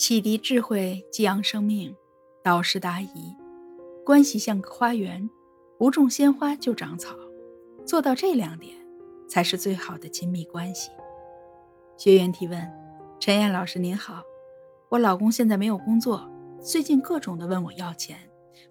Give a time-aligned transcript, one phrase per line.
[0.00, 1.94] 启迪智慧，激扬生命，
[2.42, 3.36] 导师答疑。
[4.02, 5.28] 关系像个花园，
[5.76, 7.14] 不种鲜花就长草。
[7.84, 8.74] 做到这两点，
[9.28, 10.90] 才是最好的亲密关系。
[11.98, 12.66] 学员提问：
[13.18, 14.22] 陈燕老师您好，
[14.88, 16.26] 我老公现在没有工作，
[16.62, 18.16] 最近各种的问我要钱，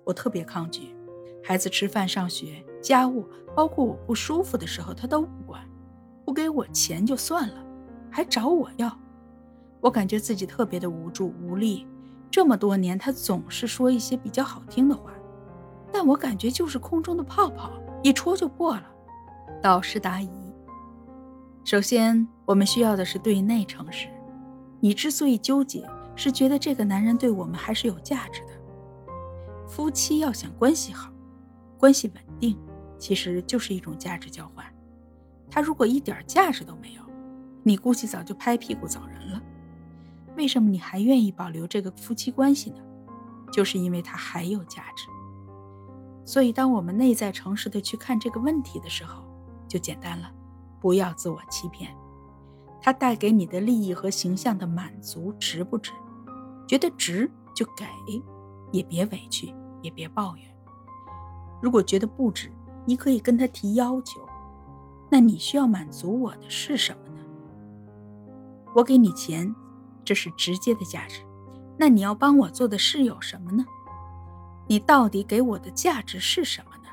[0.05, 0.95] 我特别抗拒。
[1.43, 3.23] 孩子吃饭、上学、家务，
[3.55, 5.63] 包括我不舒服的时候，他都不管，
[6.25, 7.63] 不给我钱就算了，
[8.09, 8.99] 还找我要。
[9.81, 11.87] 我感觉自己特别的无助无力。
[12.31, 15.11] 这么多年，他总是说一些比较好听的话，
[15.91, 17.71] 但我感觉就是空中的泡泡，
[18.03, 18.83] 一戳就破了。
[19.61, 20.29] 导师答疑：
[21.65, 24.07] 首先，我们需要的是对内诚实。
[24.79, 28.49] 你之所以纠结，是觉得这个男人对我们还是有价值的。
[29.67, 31.11] 夫妻要想关系好。
[31.77, 32.57] 关系稳定，
[32.97, 34.65] 其实就是一种价值交换。
[35.49, 37.01] 他如果一点价值都没有，
[37.63, 39.41] 你估计早就拍屁股走人了。
[40.39, 42.77] 为什么你还愿意保留这个夫妻关系呢？
[43.51, 45.05] 就是因为它还有价值。
[46.23, 49.21] 所以，当我们内在诚实的去看这个问题的时候，
[49.67, 50.31] 就简单了。
[50.79, 51.93] 不要自我欺骗，
[52.81, 55.91] 它带给你的利益和形象的满足值不值？
[56.65, 57.85] 觉得值就给，
[58.71, 60.45] 也别委屈，也别抱怨。
[61.61, 62.49] 如果觉得不值，
[62.85, 64.21] 你可以跟他提要求。
[65.09, 67.19] 那你需要满足我的是什么呢？
[68.73, 69.53] 我给你钱，
[70.09, 71.21] 这是直接的价值。
[71.77, 73.63] 那你要帮我做的事有什么呢？
[74.65, 76.89] 你到底给我的价值是什么呢？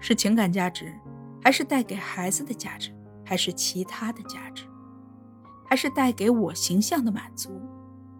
[0.00, 0.98] 是情感价值，
[1.44, 2.90] 还是带给孩子的价值，
[3.22, 4.64] 还是其他的价值，
[5.66, 7.50] 还是带给我形象的满足？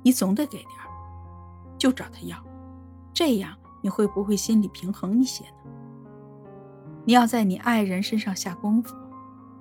[0.02, 0.84] 你总得给点儿，
[1.78, 2.36] 就找他要，
[3.14, 3.56] 这样。
[3.80, 5.72] 你会不会心里平衡一些呢？
[7.06, 8.94] 你要在你爱人身上下功夫，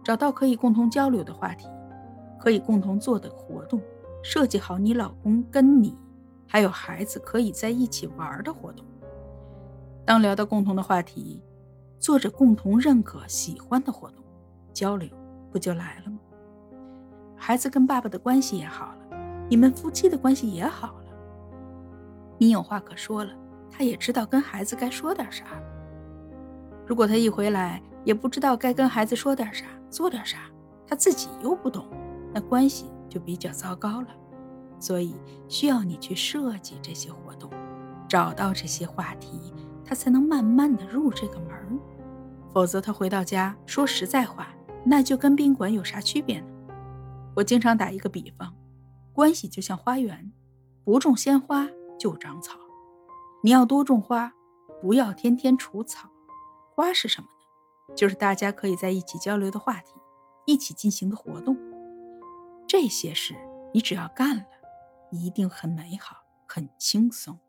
[0.04, 1.68] 找到可以共同交流的话题，
[2.38, 3.82] 可以共同做的活动，
[4.30, 5.98] 设计好你老公跟你
[6.50, 8.86] 还有孩子可以在一起玩的活动。
[10.04, 11.42] 当聊到共同的话题，
[11.98, 14.22] 做着共同认可、喜欢的活动，
[14.74, 15.08] 交流
[15.50, 16.20] 不就来了吗？
[17.38, 19.18] 孩子跟爸爸的关系也好了，
[19.50, 21.12] 你们夫妻的关系也好了，
[22.38, 23.32] 你有话可说了。
[23.72, 25.46] 他也知道跟孩子该说点啥。
[26.86, 30.52] 如果他一回来也不知道该跟孩子说点啥、做点啥，
[30.86, 31.88] 他自己又不懂，
[32.34, 34.08] 那关系就比较糟糕了。
[34.80, 35.16] 所以
[35.48, 37.50] 需要你去设计这些活动，
[38.08, 39.52] 找到这些话题，
[39.84, 41.80] 他才能慢慢的入这个门。
[42.54, 44.50] 否则他回到家说实在话，
[44.86, 46.48] 那就跟宾馆有啥区别呢？
[47.36, 48.54] 我经常打一个比方，
[49.14, 50.32] 关系就像花园，
[50.84, 51.68] 不种鲜花
[52.00, 52.60] 就长草。
[53.44, 54.32] 你要多种花，
[54.80, 56.10] 不要天天除草。
[56.76, 57.96] 花是什么呢？
[57.96, 59.94] 就是大家可以在一起交流的话题，
[60.46, 61.58] 一起进行的活动。
[62.68, 63.34] 这些事
[63.74, 64.46] 你只要干了，
[65.12, 67.40] 一定很美好，很轻松。